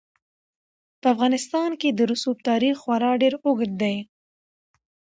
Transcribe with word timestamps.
په 1.01 1.07
افغانستان 1.13 1.69
کې 1.81 1.89
د 1.91 1.99
رسوب 2.11 2.37
تاریخ 2.49 2.75
خورا 2.83 3.11
ډېر 3.21 3.33
اوږد 3.45 3.71
دی. 3.81 3.95